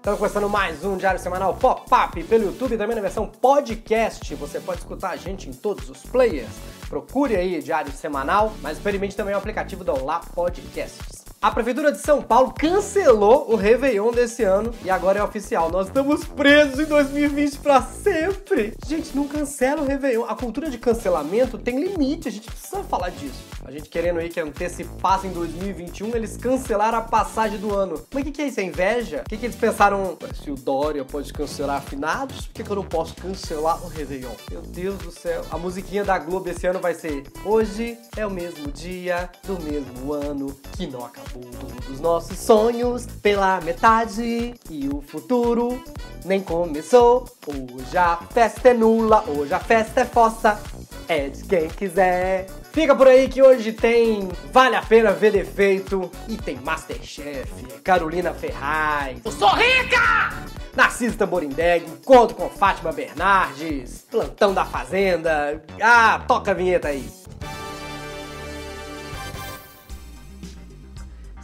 Estamos 0.00 0.18
começando 0.18 0.48
mais 0.48 0.82
um 0.82 0.96
Diário 0.96 1.20
Semanal 1.20 1.54
Pop-Up 1.56 2.24
pelo 2.24 2.44
YouTube, 2.46 2.78
também 2.78 2.96
na 2.96 3.02
versão 3.02 3.26
podcast. 3.26 4.34
Você 4.34 4.58
pode 4.58 4.78
escutar 4.78 5.10
a 5.10 5.16
gente 5.16 5.46
em 5.46 5.52
todos 5.52 5.90
os 5.90 6.00
players. 6.04 6.48
Procure 6.88 7.36
aí 7.36 7.60
Diário 7.60 7.92
Semanal, 7.92 8.54
mas 8.62 8.78
experimente 8.78 9.14
também 9.14 9.34
o 9.34 9.38
aplicativo 9.38 9.84
do 9.84 9.92
Olá 9.92 10.22
Podcasts. 10.34 11.19
A 11.42 11.50
Prefeitura 11.50 11.90
de 11.90 11.96
São 12.00 12.20
Paulo 12.20 12.52
cancelou 12.52 13.50
o 13.50 13.56
Réveillon 13.56 14.10
desse 14.10 14.42
ano 14.42 14.74
e 14.84 14.90
agora 14.90 15.20
é 15.20 15.22
oficial. 15.22 15.70
Nós 15.70 15.86
estamos 15.86 16.22
presos 16.22 16.78
em 16.78 16.84
2020 16.84 17.60
para 17.60 17.80
sempre. 17.80 18.74
Gente, 18.86 19.16
não 19.16 19.26
cancela 19.26 19.80
o 19.80 19.86
Réveillon. 19.86 20.26
A 20.28 20.34
cultura 20.34 20.68
de 20.68 20.76
cancelamento 20.76 21.56
tem 21.56 21.82
limite, 21.82 22.28
a 22.28 22.30
gente 22.30 22.46
precisa 22.46 22.84
falar 22.84 23.08
disso. 23.08 23.42
A 23.64 23.70
gente 23.70 23.88
querendo 23.88 24.18
aí 24.18 24.28
que 24.28 24.38
antecipasse 24.38 25.28
em 25.28 25.32
2021, 25.32 26.14
eles 26.14 26.36
cancelaram 26.36 26.98
a 26.98 27.02
passagem 27.02 27.58
do 27.58 27.74
ano. 27.74 27.94
Mas 28.12 28.22
o 28.22 28.26
que, 28.26 28.32
que 28.32 28.42
é 28.42 28.46
isso? 28.48 28.60
É 28.60 28.64
inveja? 28.64 29.22
O 29.24 29.28
que, 29.30 29.38
que 29.38 29.46
eles 29.46 29.56
pensaram? 29.56 30.18
Se 30.44 30.50
o 30.50 30.56
Dória 30.56 31.06
pode 31.06 31.32
cancelar 31.32 31.78
afinados, 31.78 32.48
por 32.48 32.52
que, 32.52 32.64
que 32.64 32.70
eu 32.70 32.76
não 32.76 32.84
posso 32.84 33.14
cancelar 33.14 33.82
o 33.82 33.88
Réveillon? 33.88 34.34
Meu 34.50 34.60
Deus 34.60 34.98
do 34.98 35.10
céu. 35.10 35.42
A 35.50 35.56
musiquinha 35.56 36.04
da 36.04 36.18
Globo 36.18 36.50
esse 36.50 36.66
ano 36.66 36.80
vai 36.80 36.92
ser 36.92 37.22
Hoje 37.46 37.96
é 38.14 38.26
o 38.26 38.30
mesmo 38.30 38.70
dia 38.70 39.30
do 39.46 39.58
mesmo 39.62 40.12
ano 40.12 40.54
que 40.76 40.86
não 40.86 41.02
acabou. 41.02 41.29
Todos 41.32 42.00
nossos 42.00 42.38
sonhos 42.38 43.06
pela 43.22 43.60
metade 43.60 44.54
e 44.68 44.88
o 44.88 45.00
futuro 45.00 45.82
nem 46.24 46.40
começou. 46.40 47.24
Hoje 47.46 47.96
a 47.96 48.16
festa 48.16 48.70
é 48.70 48.74
nula, 48.74 49.24
hoje 49.28 49.54
a 49.54 49.60
festa 49.60 50.00
é 50.00 50.04
fossa. 50.04 50.60
É 51.08 51.28
de 51.28 51.42
quem 51.44 51.68
quiser. 51.68 52.46
Fica 52.72 52.94
por 52.94 53.08
aí 53.08 53.28
que 53.28 53.42
hoje 53.42 53.72
tem 53.72 54.28
Vale 54.52 54.76
a 54.76 54.82
Pena 54.82 55.10
Ver 55.10 55.32
Defeito 55.32 56.10
e 56.28 56.36
tem 56.36 56.56
Masterchef, 56.56 57.50
Carolina 57.82 58.32
Ferraz. 58.32 59.18
Eu 59.24 59.32
sou 59.32 59.48
rica! 59.48 60.50
Narciso 60.76 61.16
Tamborindeg, 61.16 61.84
Encontro 61.84 62.36
com 62.36 62.48
Fátima 62.48 62.92
Bernardes, 62.92 64.06
Plantão 64.08 64.54
da 64.54 64.64
Fazenda. 64.64 65.60
Ah, 65.82 66.22
toca 66.28 66.52
a 66.52 66.54
vinheta 66.54 66.88
aí. 66.88 67.08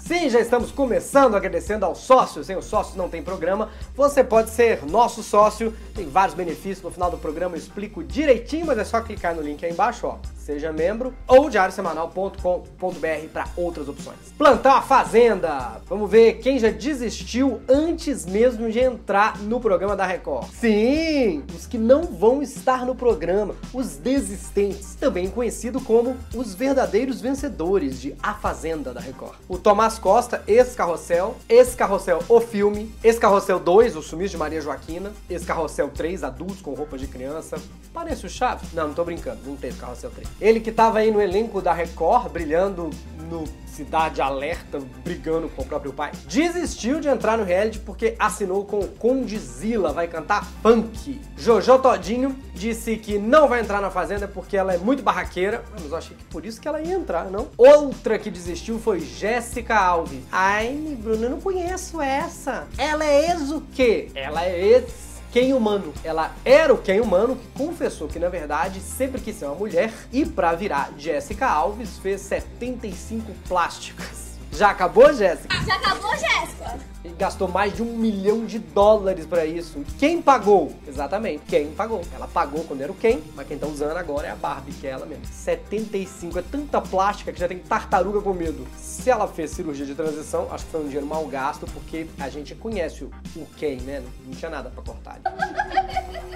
Sim, 0.06 0.30
já 0.30 0.38
estamos 0.38 0.70
começando 0.70 1.34
agradecendo 1.34 1.84
aos 1.84 1.98
sócios. 1.98 2.46
Sem 2.46 2.56
os 2.56 2.66
sócios 2.66 2.94
não 2.94 3.08
tem 3.08 3.24
programa. 3.24 3.70
Você 3.96 4.22
pode 4.22 4.50
ser 4.50 4.86
nosso 4.86 5.20
sócio, 5.20 5.74
tem 5.96 6.08
vários 6.08 6.36
benefícios. 6.36 6.80
No 6.80 6.92
final 6.92 7.10
do 7.10 7.18
programa 7.18 7.56
eu 7.56 7.58
explico 7.58 8.04
direitinho, 8.04 8.66
mas 8.66 8.78
é 8.78 8.84
só 8.84 9.00
clicar 9.00 9.34
no 9.34 9.42
link 9.42 9.64
aí 9.66 9.72
embaixo, 9.72 10.06
ó 10.06 10.18
seja 10.46 10.72
membro, 10.72 11.12
ou 11.26 11.50
diariosemanal.com.br 11.50 13.28
para 13.32 13.48
outras 13.56 13.88
opções. 13.88 14.16
Plantar 14.38 14.76
a 14.78 14.82
Fazenda! 14.82 15.80
Vamos 15.88 16.08
ver 16.08 16.34
quem 16.34 16.56
já 16.56 16.70
desistiu 16.70 17.60
antes 17.68 18.24
mesmo 18.24 18.70
de 18.70 18.78
entrar 18.78 19.40
no 19.40 19.58
programa 19.58 19.96
da 19.96 20.06
Record. 20.06 20.48
Sim, 20.52 21.42
os 21.52 21.66
que 21.66 21.76
não 21.76 22.04
vão 22.04 22.42
estar 22.42 22.86
no 22.86 22.94
programa, 22.94 23.56
os 23.74 23.96
desistentes, 23.96 24.94
também 24.94 25.28
conhecido 25.28 25.80
como 25.80 26.16
os 26.32 26.54
verdadeiros 26.54 27.20
vencedores 27.20 28.00
de 28.00 28.14
A 28.22 28.34
Fazenda 28.34 28.94
da 28.94 29.00
Record. 29.00 29.34
O 29.48 29.58
Tomás 29.58 29.95
Costa, 29.98 30.42
ex-carrossel, 30.46 31.36
ex-carrossel 31.48 32.20
O 32.28 32.40
Filme, 32.40 32.94
ex-carrossel 33.02 33.58
2, 33.58 33.96
O 33.96 34.02
Sumiço 34.02 34.32
de 34.32 34.36
Maria 34.36 34.60
Joaquina, 34.60 35.12
ex-carrossel 35.28 35.88
3, 35.88 36.24
Adultos 36.24 36.60
com 36.60 36.74
Roupa 36.74 36.96
de 36.96 37.06
Criança. 37.06 37.56
Parece 37.92 38.26
o 38.26 38.28
Chaves? 38.28 38.72
Não, 38.72 38.88
não 38.88 38.94
tô 38.94 39.04
brincando, 39.04 39.38
não 39.44 39.56
teve 39.56 39.78
carrossel 39.78 40.10
3. 40.10 40.28
Ele 40.40 40.60
que 40.60 40.70
estava 40.70 40.98
aí 40.98 41.10
no 41.10 41.20
elenco 41.20 41.60
da 41.60 41.72
Record, 41.72 42.30
brilhando 42.30 42.90
no 43.30 43.44
Cidade 43.66 44.22
Alerta, 44.22 44.80
brigando 45.04 45.50
com 45.50 45.60
o 45.60 45.66
próprio 45.66 45.92
pai, 45.92 46.10
desistiu 46.26 46.98
de 46.98 47.08
entrar 47.08 47.36
no 47.36 47.44
reality 47.44 47.78
porque 47.78 48.14
assinou 48.18 48.64
com 48.64 48.80
o 48.80 48.88
Condizila, 48.88 49.92
vai 49.92 50.08
cantar 50.08 50.46
funk. 50.62 51.20
Jojo 51.36 51.78
Todinho 51.78 52.34
disse 52.54 52.96
que 52.96 53.18
não 53.18 53.48
vai 53.48 53.60
entrar 53.60 53.82
na 53.82 53.90
Fazenda 53.90 54.26
porque 54.26 54.56
ela 54.56 54.72
é 54.72 54.78
muito 54.78 55.02
barraqueira, 55.02 55.62
mas 55.72 55.90
eu 55.90 55.96
achei 55.96 56.16
que 56.16 56.24
por 56.24 56.46
isso 56.46 56.58
que 56.58 56.66
ela 56.66 56.80
ia 56.80 56.94
entrar, 56.94 57.30
não? 57.30 57.48
Outra 57.58 58.18
que 58.18 58.30
desistiu 58.30 58.78
foi 58.78 59.00
Jéssica 59.00 59.78
Alves. 59.86 60.22
Ai, 60.32 60.96
Bruno, 61.00 61.24
eu 61.24 61.30
não 61.30 61.40
conheço 61.40 62.00
essa. 62.00 62.66
Ela 62.76 63.04
é 63.04 63.30
ex 63.30 63.50
o 63.50 63.62
quê? 63.72 64.08
Ela 64.14 64.44
é 64.44 64.60
ex 64.60 65.16
Ken 65.32 65.52
Humano. 65.52 65.92
Ela 66.02 66.34
era 66.44 66.72
o 66.72 66.78
Ken 66.78 67.00
Humano 67.00 67.36
que 67.36 67.46
confessou 67.58 68.08
que, 68.08 68.18
na 68.18 68.28
verdade, 68.28 68.80
sempre 68.80 69.20
quis 69.20 69.36
ser 69.36 69.44
uma 69.44 69.54
mulher 69.54 69.92
e, 70.12 70.24
pra 70.24 70.54
virar 70.54 70.90
Jessica 70.96 71.46
Alves, 71.46 71.98
fez 71.98 72.22
75 72.22 73.32
plásticas. 73.46 74.15
Já 74.56 74.70
acabou, 74.70 75.12
Jéssica? 75.12 75.54
Já 75.66 75.74
acabou, 75.74 76.10
Jéssica? 76.12 76.78
E 77.04 77.10
gastou 77.10 77.46
mais 77.46 77.76
de 77.76 77.82
um 77.82 77.92
milhão 77.94 78.46
de 78.46 78.58
dólares 78.58 79.26
para 79.26 79.44
isso. 79.44 79.84
Quem 79.98 80.22
pagou? 80.22 80.74
Exatamente, 80.88 81.42
quem 81.46 81.72
pagou. 81.72 82.00
Ela 82.14 82.26
pagou 82.26 82.64
quando 82.64 82.80
era 82.80 82.90
o 82.90 82.94
quem, 82.94 83.22
mas 83.34 83.46
quem 83.46 83.58
tá 83.58 83.66
usando 83.66 83.98
agora 83.98 84.28
é 84.28 84.30
a 84.30 84.34
Barbie, 84.34 84.72
que 84.72 84.86
é 84.86 84.90
ela 84.90 85.04
mesmo. 85.04 85.26
75, 85.26 86.38
é 86.38 86.42
tanta 86.42 86.80
plástica 86.80 87.34
que 87.34 87.38
já 87.38 87.46
tem 87.46 87.58
tartaruga 87.58 88.22
com 88.22 88.32
medo. 88.32 88.66
Se 88.78 89.10
ela 89.10 89.28
fez 89.28 89.50
cirurgia 89.50 89.84
de 89.84 89.94
transição, 89.94 90.48
acho 90.50 90.64
que 90.64 90.70
foi 90.70 90.80
um 90.80 90.86
dinheiro 90.86 91.06
mal 91.06 91.26
gasto, 91.26 91.66
porque 91.74 92.06
a 92.18 92.30
gente 92.30 92.54
conhece 92.54 93.04
o, 93.04 93.10
o 93.36 93.46
quem, 93.58 93.76
né? 93.82 94.02
Não 94.24 94.32
tinha 94.32 94.50
nada 94.50 94.70
para 94.70 94.82
cortar. 94.82 95.20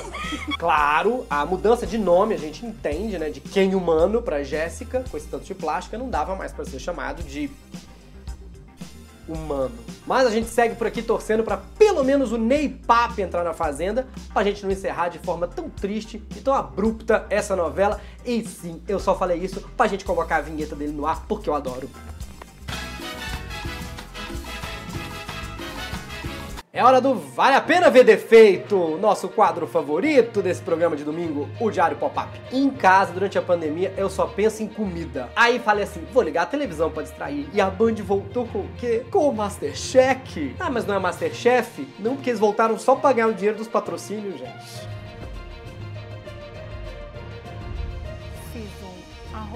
Claro, 0.58 1.26
a 1.28 1.44
mudança 1.44 1.86
de 1.86 1.98
nome 1.98 2.34
a 2.34 2.38
gente 2.38 2.64
entende, 2.64 3.18
né? 3.18 3.30
De 3.30 3.40
quem 3.40 3.74
humano 3.74 4.22
para 4.22 4.42
Jéssica, 4.42 5.04
com 5.10 5.16
esse 5.16 5.26
tanto 5.26 5.44
de 5.44 5.54
plástica, 5.54 5.98
não 5.98 6.08
dava 6.08 6.34
mais 6.34 6.52
para 6.52 6.64
ser 6.64 6.78
chamado 6.78 7.22
de 7.22 7.50
humano. 9.28 9.72
Mas 10.06 10.26
a 10.26 10.30
gente 10.30 10.48
segue 10.48 10.76
por 10.76 10.86
aqui 10.86 11.02
torcendo 11.02 11.42
para 11.42 11.56
pelo 11.78 12.04
menos 12.04 12.32
o 12.32 12.38
Ney 12.38 12.68
Pape 12.68 13.22
entrar 13.22 13.42
na 13.42 13.52
Fazenda, 13.52 14.06
pra 14.32 14.44
gente 14.44 14.62
não 14.62 14.70
encerrar 14.70 15.08
de 15.08 15.18
forma 15.18 15.48
tão 15.48 15.68
triste 15.68 16.22
e 16.36 16.40
tão 16.40 16.54
abrupta 16.54 17.26
essa 17.28 17.56
novela. 17.56 18.00
E 18.24 18.44
sim, 18.44 18.80
eu 18.86 19.00
só 19.00 19.16
falei 19.16 19.38
isso 19.38 19.60
pra 19.76 19.86
gente 19.88 20.04
colocar 20.04 20.36
a 20.36 20.40
vinheta 20.40 20.76
dele 20.76 20.92
no 20.92 21.06
ar, 21.06 21.24
porque 21.26 21.48
eu 21.48 21.54
adoro. 21.54 21.90
É 26.76 26.84
hora 26.84 27.00
do 27.00 27.14
Vale 27.14 27.54
a 27.54 27.60
Pena 27.62 27.88
Ver 27.88 28.04
Defeito, 28.04 28.98
nosso 28.98 29.30
quadro 29.30 29.66
favorito 29.66 30.42
desse 30.42 30.60
programa 30.60 30.94
de 30.94 31.04
domingo, 31.04 31.48
o 31.58 31.70
Diário 31.70 31.96
Pop-Up. 31.96 32.38
Em 32.52 32.68
casa, 32.68 33.14
durante 33.14 33.38
a 33.38 33.40
pandemia, 33.40 33.94
eu 33.96 34.10
só 34.10 34.26
penso 34.26 34.62
em 34.62 34.68
comida. 34.68 35.30
Aí 35.34 35.58
falei 35.58 35.84
assim, 35.84 36.06
vou 36.12 36.22
ligar 36.22 36.42
a 36.42 36.46
televisão 36.46 36.90
pra 36.90 37.02
distrair. 37.02 37.48
E 37.54 37.62
a 37.62 37.70
Band 37.70 37.94
voltou 38.04 38.46
com 38.48 38.58
o 38.58 38.68
quê? 38.76 39.06
Com 39.10 39.30
o 39.30 39.34
Masterchef. 39.34 40.54
Ah, 40.60 40.68
mas 40.68 40.84
não 40.84 40.94
é 40.94 40.98
Masterchef? 40.98 41.88
Não, 41.98 42.14
porque 42.14 42.28
eles 42.28 42.40
voltaram 42.40 42.78
só 42.78 42.94
pra 42.94 43.10
ganhar 43.10 43.28
o 43.28 43.32
dinheiro 43.32 43.56
dos 43.56 43.68
patrocínios, 43.68 44.38
gente. 44.38 44.95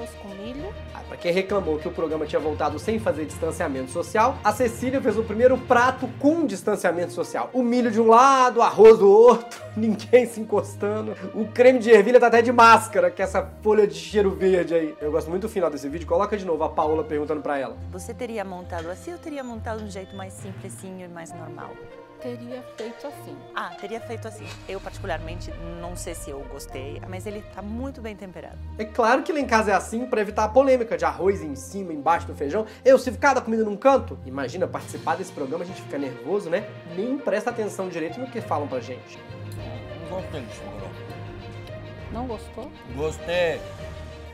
Arroz 0.01 0.11
com 0.23 0.29
milho. 0.29 0.73
Ah, 0.95 1.01
pra 1.07 1.17
quem 1.17 1.33
reclamou 1.33 1.79
que 1.79 1.87
o 1.87 1.91
programa 1.91 2.27
tinha 2.27 2.41
voltado 2.41 2.79
sem 2.79 2.99
fazer 2.99 3.27
distanciamento 3.27 3.91
social, 3.91 4.39
a 4.43 4.53
Cecília 4.53 5.01
fez 5.01 5.17
o 5.19 5.23
primeiro 5.23 5.59
prato 5.59 6.09
com 6.19 6.47
distanciamento 6.47 7.13
social. 7.13 7.51
O 7.53 7.63
milho 7.63 7.91
de 7.91 8.01
um 8.01 8.09
lado, 8.09 8.59
o 8.59 8.63
arroz 8.63 8.99
do 8.99 9.09
outro, 9.09 9.61
ninguém 9.77 10.27
se 10.27 10.41
encostando. 10.41 11.15
O 11.35 11.47
creme 11.47 11.79
de 11.79 11.91
ervilha 11.91 12.19
tá 12.19 12.29
até 12.29 12.43
de 12.43 12.53
máscara, 12.53 13.11
que 13.11 13.21
é 13.21 13.25
essa 13.25 13.47
folha 13.63 13.87
de 13.87 13.95
cheiro 13.95 14.31
verde 14.31 14.75
aí. 14.75 14.95
Eu 15.01 15.11
gosto 15.11 15.29
muito 15.29 15.43
do 15.43 15.49
final 15.49 15.71
desse 15.71 15.89
vídeo. 15.89 16.07
Coloca 16.07 16.37
de 16.37 16.45
novo 16.45 16.65
a 16.65 16.69
Paola 16.69 17.05
perguntando 17.05 17.43
pra 17.43 17.59
ela. 17.59 17.77
Você 17.93 18.15
teria 18.15 18.45
montado 18.45 18.89
assim 18.89 19.13
ou 19.13 19.19
teria 19.19 19.45
montado 19.45 19.79
de 19.79 19.85
um 19.85 19.91
jeito 19.91 20.17
mais 20.17 20.33
simplesinho 20.33 21.05
e 21.05 21.09
mais 21.09 21.33
normal? 21.33 21.71
Teria 22.21 22.63
feito 22.77 23.07
assim. 23.07 23.37
Ah, 23.55 23.71
teria 23.81 24.01
feito 24.01 24.29
assim. 24.29 24.47
Eu, 24.69 24.81
particularmente, 24.81 25.51
não 25.81 25.97
sei 25.97 26.15
se 26.15 26.31
eu 26.31 26.41
gostei, 26.51 27.01
mas 27.09 27.27
ele 27.27 27.43
tá 27.55 27.63
muito 27.63 28.01
bem 28.01 28.15
temperado. 28.15 28.59
É 28.79 28.85
claro 28.85 29.23
que 29.23 29.33
lá 29.33 29.41
em 29.41 29.47
casa 29.47 29.71
é 29.73 29.75
assim 29.75 30.07
para 30.07 30.21
evitar 30.21 30.45
a 30.45 30.49
polêmica 30.49 30.97
de 30.97 31.05
arroz 31.05 31.43
em 31.43 31.55
cima, 31.55 31.93
embaixo 31.93 32.27
do 32.27 32.35
feijão. 32.35 32.67
Eu 32.85 32.99
sirvo 32.99 33.19
cada 33.19 33.41
comida 33.41 33.65
num 33.65 33.77
canto. 33.77 34.19
Imagina 34.27 34.67
participar 34.67 35.17
desse 35.17 35.33
programa, 35.33 35.65
a 35.65 35.67
gente 35.67 35.83
fica 35.83 35.99
nervoso, 35.99 36.51
né? 36.51 36.69
Nem 36.95 37.19
presta 37.19 37.51
atenção 37.51 37.89
direito 37.89 38.21
no 38.21 38.27
que 38.27 38.41
falam 38.41 38.69
pra 38.69 38.81
gente. 38.81 39.19
Não 40.11 40.21
gostei 40.21 40.41
disso, 40.43 40.63
Não 42.13 42.27
gostou? 42.27 42.71
Gostei. 42.95 43.61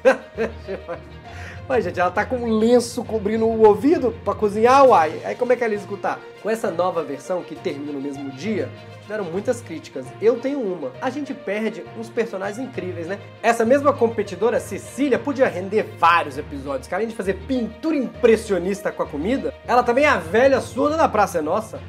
Mas, 1.68 1.84
gente, 1.84 1.98
ela 1.98 2.10
tá 2.10 2.24
com 2.24 2.36
um 2.36 2.58
lenço 2.58 3.04
cobrindo 3.04 3.44
o 3.44 3.66
ouvido 3.66 4.12
para 4.24 4.34
cozinhar, 4.34 4.84
uai. 4.84 5.20
Aí 5.24 5.34
como 5.34 5.52
é 5.52 5.56
que 5.56 5.64
ela 5.64 5.72
ia 5.72 5.78
escutar? 5.78 6.20
Com 6.40 6.48
essa 6.48 6.70
nova 6.70 7.02
versão 7.02 7.42
que 7.42 7.56
termina 7.56 7.92
no 7.92 8.00
mesmo 8.00 8.30
dia, 8.30 8.68
tiveram 9.02 9.24
muitas 9.24 9.60
críticas. 9.60 10.06
Eu 10.22 10.38
tenho 10.38 10.60
uma. 10.60 10.92
A 11.00 11.10
gente 11.10 11.34
perde 11.34 11.84
uns 11.98 12.08
personagens 12.08 12.58
incríveis, 12.58 13.08
né? 13.08 13.18
Essa 13.42 13.64
mesma 13.64 13.92
competidora, 13.92 14.60
Cecília, 14.60 15.18
podia 15.18 15.48
render 15.48 15.82
vários 15.98 16.38
episódios. 16.38 16.86
Que 16.86 16.94
além 16.94 17.08
de 17.08 17.16
fazer 17.16 17.34
pintura 17.48 17.96
impressionista 17.96 18.92
com 18.92 19.02
a 19.02 19.06
comida, 19.06 19.52
ela 19.66 19.82
também 19.82 20.04
é 20.04 20.08
a 20.08 20.18
velha 20.18 20.60
surda 20.60 20.96
da 20.96 21.08
Praça 21.08 21.38
é 21.38 21.42
Nossa. 21.42 21.80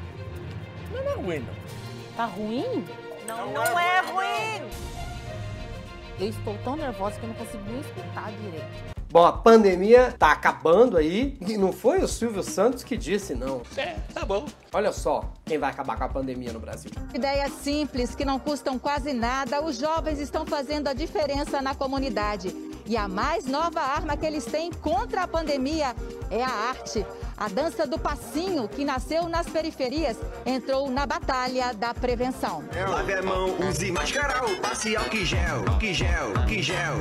Não 0.92 1.00
é 1.00 1.14
ruim, 1.14 1.38
não. 1.38 2.16
Tá 2.16 2.24
ruim? 2.24 2.84
Não, 3.28 3.52
não 3.52 3.62
é 3.62 3.72
ruim! 3.72 3.87
Eu 6.20 6.28
estou 6.28 6.56
tão 6.64 6.76
nervosa 6.76 7.18
que 7.18 7.24
eu 7.24 7.28
não 7.28 7.36
consigo 7.36 7.62
nem 7.66 7.80
escutar 7.80 8.32
direito. 8.32 8.98
Bom, 9.10 9.24
a 9.24 9.32
pandemia 9.32 10.14
tá 10.18 10.32
acabando 10.32 10.98
aí 10.98 11.38
e 11.40 11.56
não 11.56 11.72
foi 11.72 12.00
o 12.00 12.08
Silvio 12.08 12.42
Santos 12.42 12.84
que 12.84 12.94
disse, 12.94 13.34
não. 13.34 13.62
É, 13.74 13.94
tá 14.12 14.22
bom. 14.22 14.44
Olha 14.70 14.92
só 14.92 15.32
quem 15.46 15.56
vai 15.56 15.70
acabar 15.70 15.96
com 15.96 16.04
a 16.04 16.08
pandemia 16.08 16.52
no 16.52 16.60
Brasil. 16.60 16.90
Ideias 17.14 17.52
simples 17.52 18.14
que 18.14 18.24
não 18.24 18.38
custam 18.38 18.78
quase 18.78 19.14
nada, 19.14 19.64
os 19.64 19.78
jovens 19.78 20.18
estão 20.18 20.44
fazendo 20.44 20.88
a 20.88 20.92
diferença 20.92 21.62
na 21.62 21.74
comunidade. 21.74 22.54
E 22.84 22.96
a 22.96 23.08
mais 23.08 23.46
nova 23.46 23.80
arma 23.80 24.16
que 24.16 24.26
eles 24.26 24.44
têm 24.44 24.70
contra 24.70 25.22
a 25.22 25.28
pandemia 25.28 25.94
é 26.30 26.42
a 26.42 26.48
arte. 26.48 27.06
A 27.38 27.46
dança 27.46 27.86
do 27.86 27.96
passinho, 27.96 28.66
que 28.66 28.84
nasceu 28.84 29.28
nas 29.28 29.48
periferias, 29.48 30.16
entrou 30.44 30.90
na 30.90 31.06
batalha 31.06 31.72
da 31.72 31.94
prevenção. 31.94 32.64
Lave 32.88 33.12
a 33.12 33.22
mão, 33.22 33.56
use 33.60 33.92
máscara 33.92 34.42
ou 34.44 34.56
passe 34.56 34.96
álcool 34.96 35.24
gel, 35.24 35.64
álcool 35.68 35.92
gel, 35.92 36.36
álcool 36.36 36.62
gel. 36.62 36.96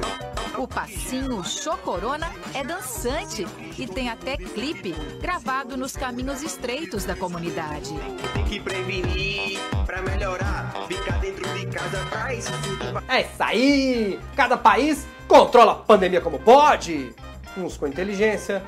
O 0.55 0.67
passinho 0.67 1.43
Chocorona 1.43 2.31
é 2.53 2.63
dançante 2.63 3.47
e 3.79 3.87
tem 3.87 4.09
até 4.09 4.37
clipe 4.37 4.93
gravado 5.19 5.75
nos 5.75 5.97
caminhos 5.97 6.43
estreitos 6.43 7.03
da 7.03 7.15
comunidade. 7.15 7.95
Tem 8.35 8.45
que 8.45 8.59
prevenir 8.59 9.59
pra 9.87 10.03
melhorar. 10.03 10.71
Ficar 10.87 11.19
dentro 11.19 11.47
de 11.57 11.65
casa 11.65 12.05
traz 12.11 12.45
tudo. 12.45 13.03
É 13.07 13.21
isso 13.21 13.43
aí! 13.43 14.19
Cada 14.35 14.55
país 14.55 15.07
controla 15.27 15.71
a 15.71 15.75
pandemia 15.75 16.21
como 16.21 16.37
pode. 16.37 17.11
Uns 17.57 17.75
com 17.75 17.87
inteligência, 17.87 18.63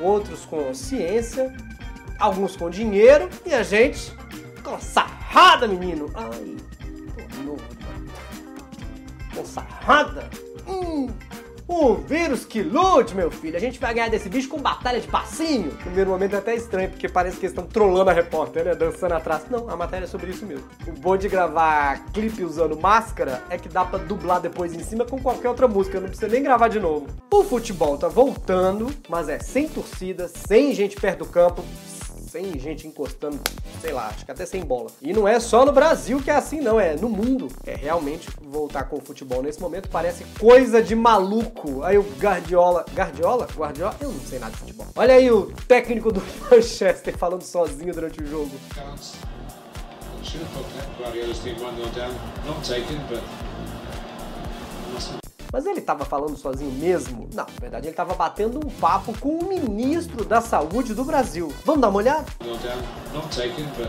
outros 0.00 0.44
com 0.44 0.72
ciência, 0.74 1.54
alguns 2.18 2.56
com 2.56 2.70
dinheiro 2.70 3.28
e 3.44 3.54
a 3.54 3.62
gente 3.62 4.12
com 4.62 4.80
sarrada, 4.80 5.68
menino. 5.68 6.10
Ai, 6.14 6.56
tô 7.28 7.42
novo. 7.42 7.62
Com 9.34 9.44
sarrada? 9.44 10.28
Hum, 10.66 11.08
um 11.68 11.94
vírus 11.94 12.44
que 12.44 12.62
lute, 12.62 13.14
meu 13.14 13.30
filho. 13.30 13.56
A 13.56 13.60
gente 13.60 13.78
vai 13.78 13.94
ganhar 13.94 14.08
desse 14.08 14.28
bicho 14.28 14.48
com 14.48 14.58
batalha 14.58 15.00
de 15.00 15.08
passinho. 15.08 15.72
No 15.72 15.76
primeiro 15.78 16.10
momento 16.10 16.34
é 16.34 16.38
até 16.38 16.54
estranho, 16.54 16.90
porque 16.90 17.08
parece 17.08 17.38
que 17.38 17.46
eles 17.46 17.52
estão 17.52 17.66
trolando 17.66 18.10
a 18.10 18.12
repórter, 18.12 18.64
né? 18.64 18.74
Dançando 18.74 19.14
atrás. 19.14 19.44
Não, 19.50 19.68
a 19.70 19.76
matéria 19.76 20.04
é 20.04 20.08
sobre 20.08 20.30
isso 20.30 20.44
mesmo. 20.44 20.64
O 20.86 20.92
bom 20.92 21.16
de 21.16 21.28
gravar 21.28 22.04
clipe 22.12 22.44
usando 22.44 22.78
máscara 22.78 23.42
é 23.48 23.56
que 23.56 23.68
dá 23.68 23.84
pra 23.84 23.98
dublar 23.98 24.40
depois 24.40 24.74
em 24.74 24.80
cima 24.80 25.04
com 25.04 25.18
qualquer 25.20 25.48
outra 25.48 25.66
música. 25.66 26.00
Não 26.00 26.08
precisa 26.08 26.28
nem 26.28 26.42
gravar 26.42 26.68
de 26.68 26.78
novo. 26.78 27.06
O 27.32 27.42
futebol 27.42 27.96
tá 27.96 28.08
voltando, 28.08 28.90
mas 29.08 29.28
é 29.28 29.38
sem 29.38 29.68
torcida, 29.68 30.28
sem 30.28 30.74
gente 30.74 30.96
perto 30.96 31.20
do 31.20 31.26
campo, 31.26 31.64
sem 32.34 32.58
gente 32.58 32.88
encostando, 32.88 33.38
sei 33.80 33.92
lá, 33.92 34.08
acho 34.08 34.24
que 34.24 34.32
até 34.32 34.44
sem 34.44 34.64
bola. 34.64 34.90
E 35.00 35.12
não 35.12 35.28
é 35.28 35.38
só 35.38 35.64
no 35.64 35.70
Brasil 35.70 36.20
que 36.20 36.32
é 36.32 36.34
assim, 36.34 36.60
não, 36.60 36.80
é 36.80 36.96
no 36.96 37.08
mundo. 37.08 37.46
É 37.64 37.76
realmente 37.76 38.28
voltar 38.42 38.88
com 38.88 38.96
o 38.96 39.00
futebol 39.00 39.40
nesse 39.40 39.60
momento 39.60 39.88
parece 39.88 40.24
coisa 40.40 40.82
de 40.82 40.96
maluco. 40.96 41.84
Aí 41.84 41.96
o 41.96 42.02
Guardiola. 42.18 42.84
Guardiola? 42.92 43.46
Guardiola? 43.54 43.96
Eu 44.00 44.10
não 44.10 44.20
sei 44.22 44.40
nada 44.40 44.50
de 44.50 44.58
futebol. 44.58 44.88
Olha 44.96 45.14
aí 45.14 45.30
o 45.30 45.52
técnico 45.68 46.10
do 46.10 46.20
Manchester 46.50 47.16
falando 47.16 47.42
sozinho 47.42 47.94
durante 47.94 48.20
o 48.20 48.26
jogo. 48.26 48.50
chance. 48.74 49.16
Should 50.24 50.42
have 50.42 50.54
put 50.54 50.66
Guardiola's 50.98 51.38
team 51.38 51.54
1 51.54 51.58
0 51.58 51.90
down. 51.94 52.12
Not 52.46 52.64
taken, 52.64 52.98
but. 53.08 53.43
Mas 55.54 55.66
ele 55.66 55.80
tava 55.80 56.04
falando 56.04 56.36
sozinho 56.36 56.72
mesmo? 56.72 57.28
Não, 57.32 57.44
na 57.44 57.60
verdade 57.60 57.86
ele 57.86 57.94
tava 57.94 58.12
batendo 58.12 58.58
um 58.58 58.68
papo 58.68 59.16
com 59.20 59.38
o 59.38 59.48
ministro 59.48 60.24
da 60.24 60.40
Saúde 60.40 60.94
do 60.94 61.04
Brasil. 61.04 61.54
Vamos 61.64 61.80
dar 61.80 61.90
uma 61.90 61.98
olhada? 61.98 62.24
0 62.42 62.56
down. 62.56 62.76
Not 63.14 63.28
taken, 63.28 63.64
but. 63.76 63.88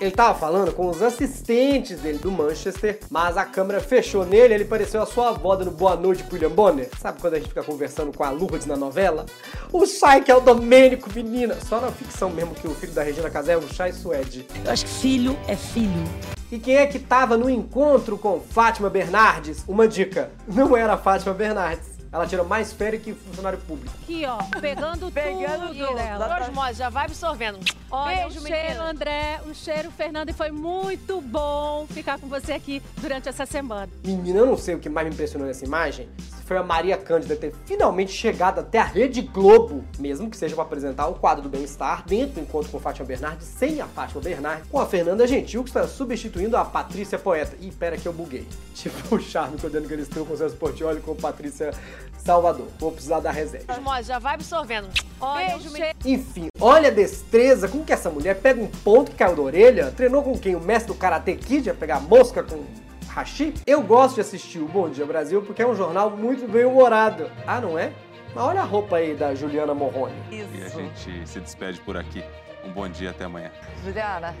Ele 0.00 0.10
tava 0.10 0.38
falando 0.38 0.72
com 0.72 0.88
os 0.88 1.02
assistentes 1.02 2.00
dele 2.00 2.16
do 2.16 2.32
Manchester, 2.32 2.98
mas 3.10 3.36
a 3.36 3.44
câmera 3.44 3.78
fechou 3.78 4.24
nele, 4.24 4.54
ele 4.54 4.64
pareceu 4.64 5.02
a 5.02 5.06
sua 5.06 5.28
avó 5.28 5.54
dando 5.54 5.70
boa 5.70 5.96
noite 5.96 6.22
pro 6.22 6.36
William 6.36 6.48
Bonner. 6.48 6.88
Sabe 6.98 7.20
quando 7.20 7.34
a 7.34 7.36
gente 7.36 7.48
fica 7.50 7.62
conversando 7.62 8.10
com 8.16 8.24
a 8.24 8.30
Lourdes 8.30 8.64
na 8.64 8.74
novela? 8.74 9.26
O 9.70 9.84
Shai 9.84 10.22
que 10.22 10.30
é 10.30 10.34
o 10.34 10.40
Domênico, 10.40 11.10
menina. 11.14 11.58
Só 11.68 11.78
na 11.78 11.92
ficção 11.92 12.30
mesmo 12.30 12.54
que 12.54 12.66
o 12.66 12.74
filho 12.74 12.94
da 12.94 13.02
Regina 13.02 13.28
Casé 13.28 13.52
é 13.52 13.58
o 13.58 13.68
Shai 13.68 13.92
Suede. 13.92 14.46
Eu 14.64 14.72
acho 14.72 14.86
que 14.86 14.90
filho 14.92 15.38
é 15.46 15.54
filho. 15.54 16.39
E 16.50 16.58
quem 16.58 16.76
é 16.76 16.86
que 16.86 16.98
tava 16.98 17.36
no 17.36 17.48
encontro 17.48 18.18
com 18.18 18.40
Fátima 18.40 18.90
Bernardes? 18.90 19.64
Uma 19.68 19.86
dica, 19.86 20.30
não 20.48 20.76
era 20.76 20.94
a 20.94 20.98
Fátima 20.98 21.32
Bernardes. 21.32 21.88
Ela 22.12 22.26
tira 22.26 22.42
mais 22.42 22.72
férias 22.72 23.04
que 23.04 23.12
funcionário 23.14 23.56
público. 23.60 23.94
Aqui, 24.02 24.26
ó, 24.26 24.38
pegando, 24.60 25.12
Pegando 25.12 25.68
tudo 25.68 25.86
tudo. 25.86 25.94
dela. 25.94 26.40
Osmose, 26.42 26.74
já 26.78 26.88
vai 26.88 27.04
absorvendo. 27.04 27.60
Olha, 27.88 28.22
Beijo, 28.26 28.40
o 28.40 28.46
cheiro. 28.48 28.82
André, 28.82 29.40
o 29.48 29.54
cheiro, 29.54 29.92
Fernando, 29.92 30.28
e 30.30 30.32
foi 30.32 30.50
muito 30.50 31.20
bom 31.20 31.86
ficar 31.88 32.18
com 32.18 32.26
você 32.26 32.52
aqui 32.54 32.82
durante 32.96 33.28
essa 33.28 33.46
semana. 33.46 33.88
Menina, 34.04 34.40
eu 34.40 34.46
não 34.46 34.58
sei 34.58 34.74
o 34.74 34.80
que 34.80 34.88
mais 34.88 35.06
me 35.06 35.14
impressionou 35.14 35.46
nessa 35.46 35.64
imagem. 35.64 36.08
Foi 36.50 36.58
a 36.58 36.64
Maria 36.64 36.96
Cândida 36.96 37.36
ter 37.36 37.54
finalmente 37.64 38.10
chegado 38.10 38.58
até 38.58 38.80
a 38.80 38.82
Rede 38.82 39.22
Globo, 39.22 39.84
mesmo 40.00 40.28
que 40.28 40.36
seja 40.36 40.56
para 40.56 40.64
apresentar 40.64 41.06
o 41.06 41.14
quadro 41.14 41.44
do 41.44 41.48
bem-estar, 41.48 42.04
dentro 42.04 42.34
do 42.34 42.40
encontro 42.40 42.72
com 42.72 42.80
Fátima 42.80 43.06
Bernardes, 43.06 43.46
sem 43.46 43.80
a 43.80 43.86
Fátima 43.86 44.20
Bernardes, 44.20 44.66
com 44.68 44.80
a 44.80 44.84
Fernanda 44.84 45.28
Gentil, 45.28 45.62
que 45.62 45.70
está 45.70 45.86
substituindo 45.86 46.56
a 46.56 46.64
Patrícia 46.64 47.20
Poeta. 47.20 47.56
Ih, 47.60 47.70
pera 47.70 47.96
que 47.96 48.04
eu 48.04 48.12
buguei. 48.12 48.44
Tipo 48.74 49.14
o 49.14 49.20
charme 49.20 49.58
que 49.58 49.64
eu 49.64 49.70
dando 49.70 49.86
que 49.86 49.94
eles 49.94 50.08
têm 50.08 50.24
com 50.24 50.34
o 50.34 50.36
Celso 50.36 50.56
Portioli 50.56 51.00
com 51.00 51.14
Patrícia 51.14 51.70
Salvador. 52.18 52.66
Vou 52.80 52.90
precisar 52.90 53.20
da 53.20 53.30
reserva. 53.30 53.72
Osmose, 53.72 54.08
já 54.08 54.18
vai 54.18 54.34
absorvendo. 54.34 54.88
Olha, 55.20 55.56
Beijo, 55.56 55.70
o. 55.70 56.08
Enfim, 56.08 56.48
olha 56.60 56.88
a 56.88 56.92
destreza 56.92 57.68
com 57.68 57.84
que 57.84 57.92
essa 57.92 58.10
mulher 58.10 58.40
pega 58.40 58.60
um 58.60 58.66
ponto 58.66 59.12
que 59.12 59.16
caiu 59.16 59.36
da 59.36 59.42
orelha, 59.42 59.92
treinou 59.92 60.24
com 60.24 60.36
quem? 60.36 60.56
O 60.56 60.60
mestre 60.60 60.92
do 60.92 60.98
Karate 60.98 61.36
Kid, 61.36 61.70
a 61.70 61.74
pegar 61.74 62.00
mosca 62.00 62.42
com 62.42 62.64
hashi? 63.10 63.54
Eu 63.66 63.82
gosto 63.82 64.16
de 64.16 64.20
assistir 64.20 64.60
o 64.60 64.68
Bom 64.68 64.88
Dia 64.88 65.04
Brasil 65.04 65.42
porque 65.42 65.62
é 65.62 65.66
um 65.66 65.74
jornal 65.74 66.10
muito 66.10 66.46
bem 66.46 66.64
humorado. 66.64 67.30
Ah, 67.46 67.60
não 67.60 67.78
é? 67.78 67.92
Mas 68.34 68.44
olha 68.44 68.60
a 68.60 68.64
roupa 68.64 68.96
aí 68.96 69.14
da 69.14 69.34
Juliana 69.34 69.74
Morrone. 69.74 70.14
E 70.30 70.42
a 70.62 70.68
gente 70.68 71.26
se 71.28 71.40
despede 71.40 71.80
por 71.80 71.96
aqui. 71.96 72.22
Um 72.64 72.70
bom 72.70 72.88
dia, 72.88 73.10
até 73.10 73.24
amanhã. 73.24 73.50
Juliana. 73.82 74.34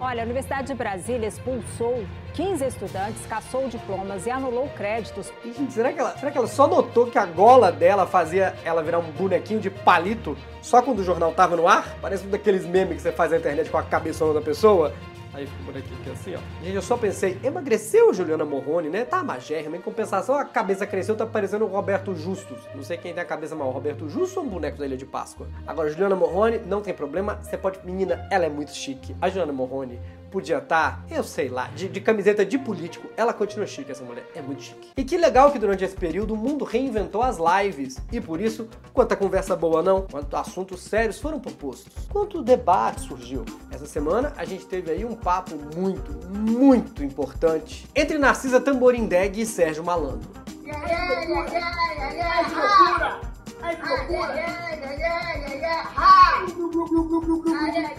Olha, 0.00 0.22
a 0.22 0.24
Universidade 0.24 0.68
de 0.68 0.74
Brasília 0.74 1.26
expulsou 1.26 2.04
15 2.34 2.64
estudantes, 2.64 3.26
caçou 3.26 3.68
diplomas 3.68 4.26
e 4.26 4.30
anulou 4.30 4.68
créditos. 4.76 5.30
E, 5.44 5.52
gente, 5.52 5.72
será 5.72 5.92
que, 5.92 6.00
ela, 6.00 6.16
será 6.16 6.30
que 6.30 6.38
ela 6.38 6.46
só 6.46 6.66
notou 6.66 7.08
que 7.08 7.18
a 7.18 7.26
gola 7.26 7.70
dela 7.70 8.06
fazia 8.06 8.54
ela 8.64 8.82
virar 8.82 8.98
um 8.98 9.10
bonequinho 9.10 9.60
de 9.60 9.70
palito 9.70 10.36
só 10.62 10.80
quando 10.80 11.00
o 11.00 11.04
jornal 11.04 11.32
tava 11.32 11.56
no 11.56 11.68
ar? 11.68 11.96
Parece 12.00 12.26
um 12.26 12.30
daqueles 12.30 12.64
memes 12.64 12.96
que 12.96 13.02
você 13.02 13.12
faz 13.12 13.30
na 13.30 13.36
internet 13.36 13.70
com 13.70 13.78
a 13.78 13.82
cabeçona 13.82 14.32
da 14.32 14.40
pessoa. 14.40 14.94
Aí 15.38 15.46
fica 15.46 15.62
bonequinho 15.62 16.00
aqui 16.00 16.10
assim, 16.10 16.34
ó. 16.34 16.64
Gente, 16.64 16.74
eu 16.74 16.82
só 16.82 16.96
pensei, 16.96 17.38
emagreceu 17.44 18.12
Juliana 18.12 18.44
Morrone, 18.44 18.88
né? 18.88 19.04
Tá 19.04 19.22
magérrima. 19.22 19.76
Em 19.76 19.80
compensação, 19.80 20.34
a 20.34 20.44
cabeça 20.44 20.84
cresceu, 20.84 21.14
tá 21.14 21.24
parecendo 21.24 21.64
o 21.64 21.68
Roberto 21.68 22.12
Justus. 22.12 22.58
Não 22.74 22.82
sei 22.82 22.96
quem 22.96 23.14
tem 23.14 23.22
a 23.22 23.24
cabeça 23.24 23.54
maior, 23.54 23.70
Roberto 23.70 24.08
Justus 24.08 24.36
ou 24.36 24.42
um 24.42 24.48
boneco 24.48 24.78
da 24.78 24.84
Ilha 24.84 24.96
de 24.96 25.06
Páscoa. 25.06 25.46
Agora, 25.64 25.88
Juliana 25.90 26.16
Morrone, 26.16 26.58
não 26.66 26.82
tem 26.82 26.92
problema. 26.92 27.38
Você 27.40 27.56
pode... 27.56 27.78
Menina, 27.84 28.26
ela 28.32 28.46
é 28.46 28.48
muito 28.48 28.72
chique. 28.72 29.14
A 29.20 29.28
Juliana 29.28 29.52
Morrone 29.52 30.00
podia 30.30 30.58
estar, 30.58 31.04
eu 31.10 31.24
sei 31.24 31.48
lá, 31.48 31.68
de, 31.68 31.88
de 31.88 32.00
camiseta 32.00 32.44
de 32.44 32.58
político. 32.58 33.08
Ela 33.16 33.32
continua 33.32 33.66
chique, 33.66 33.90
essa 33.90 34.04
mulher. 34.04 34.24
É 34.34 34.42
muito 34.42 34.62
chique. 34.62 34.90
E 34.96 35.04
que 35.04 35.16
legal 35.16 35.50
que 35.50 35.58
durante 35.58 35.84
esse 35.84 35.96
período 35.96 36.34
o 36.34 36.36
mundo 36.36 36.64
reinventou 36.64 37.22
as 37.22 37.38
lives. 37.38 37.98
E 38.12 38.20
por 38.20 38.40
isso, 38.40 38.68
quanta 38.92 39.16
conversa 39.16 39.56
boa 39.56 39.82
não, 39.82 40.02
quanto 40.02 40.36
assuntos 40.36 40.80
sérios 40.82 41.18
foram 41.18 41.40
propostos, 41.40 41.92
quanto 42.08 42.42
debate 42.42 43.02
surgiu. 43.02 43.44
Essa 43.70 43.86
semana 43.86 44.32
a 44.36 44.44
gente 44.44 44.66
teve 44.66 44.90
aí 44.90 45.04
um 45.04 45.14
papo 45.14 45.54
muito, 45.76 46.12
muito 46.28 47.02
importante 47.02 47.86
entre 47.94 48.18
Narcisa 48.18 48.60
Tamborindeg 48.60 49.40
e 49.40 49.46
Sérgio 49.46 49.84
Malandro. 49.84 50.28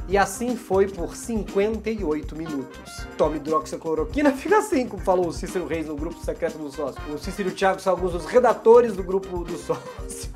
E 0.07 0.17
assim 0.17 0.55
foi 0.55 0.87
por 0.87 1.15
58 1.15 2.35
minutos. 2.35 3.07
Tome 3.17 3.37
hidroxicloroquina, 3.37 4.31
fica 4.37 4.57
assim, 4.59 4.87
como 4.87 5.03
falou 5.03 5.27
o 5.27 5.33
Cícero 5.33 5.67
Reis 5.67 5.87
no 5.87 5.95
grupo 5.95 6.19
secreto 6.23 6.57
dos 6.57 6.73
sócios. 6.75 7.03
O 7.13 7.17
Cícero 7.17 7.49
e 7.49 7.51
o 7.51 7.55
Thiago 7.55 7.79
são 7.79 7.93
alguns 7.93 8.13
dos 8.13 8.25
redatores 8.25 8.93
do 8.95 9.03
grupo 9.03 9.43
dos 9.43 9.61
sócios. 9.65 10.29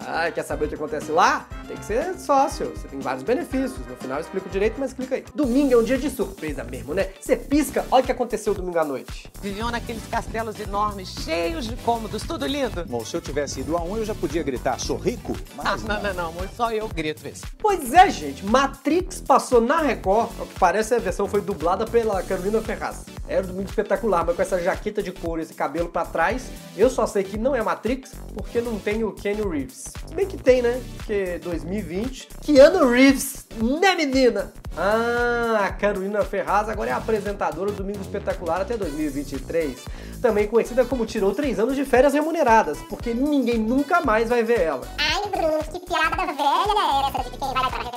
ah, 0.00 0.30
quer 0.30 0.42
saber 0.44 0.66
o 0.66 0.68
que 0.68 0.74
acontece 0.74 1.10
lá? 1.10 1.46
Tem 1.66 1.76
que 1.76 1.84
ser 1.84 2.14
sócio. 2.18 2.70
Você 2.76 2.88
tem 2.88 3.00
vários 3.00 3.22
benefícios. 3.22 3.78
No 3.88 3.96
final 3.96 4.18
eu 4.18 4.22
explico 4.22 4.48
direito, 4.48 4.76
mas 4.78 4.92
clica 4.92 5.16
aí. 5.16 5.24
Domingo 5.34 5.72
é 5.74 5.76
um 5.76 5.82
dia 5.82 5.98
de 5.98 6.10
surpresa 6.10 6.62
mesmo, 6.64 6.94
né? 6.94 7.10
Você 7.20 7.36
pisca, 7.36 7.84
olha 7.90 8.02
o 8.02 8.06
que 8.06 8.12
aconteceu 8.12 8.54
domingo 8.54 8.78
à 8.78 8.84
noite. 8.84 9.30
Viviam 9.40 9.70
naqueles 9.70 10.06
castelos 10.06 10.58
enormes, 10.60 11.08
cheios 11.24 11.66
de 11.66 11.76
cômodos, 11.76 12.22
tudo 12.22 12.46
lindo. 12.46 12.84
Bom, 12.84 13.04
se 13.04 13.16
eu 13.16 13.20
tivesse 13.20 13.60
ido 13.60 13.76
a 13.76 13.82
um, 13.82 13.96
eu 13.96 14.04
já 14.04 14.14
podia 14.14 14.42
gritar, 14.42 14.78
sou 14.78 14.96
rico? 14.96 15.34
Ah, 15.58 15.62
Mas 15.72 15.82
não, 15.82 16.02
não, 16.02 16.14
não, 16.14 16.28
amor, 16.28 16.48
só 16.56 16.70
eu 16.70 16.81
grito 16.88 17.26
isso. 17.26 17.44
Pois 17.58 17.92
é, 17.92 18.08
gente. 18.10 18.44
Matrix 18.44 19.20
passou 19.20 19.60
na 19.60 19.80
Record. 19.80 20.30
Ao 20.38 20.46
que 20.46 20.58
parece, 20.58 20.94
a 20.94 20.98
versão 20.98 21.26
foi 21.26 21.40
dublada 21.40 21.84
pela 21.84 22.22
Carolina 22.22 22.60
Ferraz. 22.60 23.04
Era 23.28 23.46
muito 23.46 23.68
espetacular, 23.68 24.24
mas 24.26 24.36
com 24.36 24.42
essa 24.42 24.60
jaqueta 24.60 25.02
de 25.02 25.12
couro 25.12 25.40
e 25.40 25.44
esse 25.44 25.54
cabelo 25.54 25.88
pra 25.88 26.04
trás, 26.04 26.46
eu 26.76 26.90
só 26.90 27.06
sei 27.06 27.22
que 27.22 27.38
não 27.38 27.54
é 27.54 27.62
Matrix 27.62 28.12
porque 28.34 28.60
não 28.60 28.78
tem 28.78 29.04
o 29.04 29.12
Keanu 29.12 29.48
Reeves. 29.48 29.92
Se 30.06 30.14
bem 30.14 30.26
que 30.26 30.36
tem, 30.36 30.60
né? 30.60 30.82
Porque 30.96 31.38
2020. 31.38 32.28
Keanu 32.42 32.90
Reeves, 32.90 33.46
né, 33.56 33.94
menina? 33.94 34.52
Ah, 34.76 35.66
a 35.66 35.72
Carolina 35.72 36.22
Ferraz 36.24 36.68
agora 36.68 36.90
é 36.90 36.92
apresentadora 36.92 37.70
do 37.70 37.78
Domingo 37.78 38.00
Espetacular 38.00 38.62
até 38.62 38.76
2023. 38.76 39.84
Também 40.20 40.46
conhecida 40.46 40.84
como 40.84 41.04
tirou 41.04 41.34
três 41.34 41.58
anos 41.58 41.76
de 41.76 41.84
férias 41.84 42.14
remuneradas, 42.14 42.78
porque 42.88 43.12
ninguém 43.12 43.58
nunca 43.58 44.00
mais 44.00 44.28
vai 44.28 44.42
ver 44.42 44.60
ela. 44.60 44.86
Que 45.32 45.80
piada 45.80 46.26
velha 46.26 47.08
essa 47.08 47.24
de 47.24 47.30
que 47.30 47.38
quem 47.38 47.48